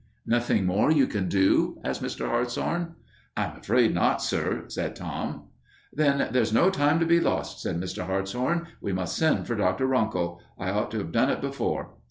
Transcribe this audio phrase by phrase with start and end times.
[0.25, 2.25] "Nothing more you can do?" asked Mr.
[2.27, 2.95] Hartshorn.
[3.37, 5.43] "I'm afraid not, sir," said Tom.
[5.93, 8.07] "Then there's no time to be lost," said Mr.
[8.07, 8.65] Hartshorn.
[8.81, 9.85] "We must send for Dr.
[9.85, 10.41] Runkle.
[10.57, 11.91] I ought to have done it before."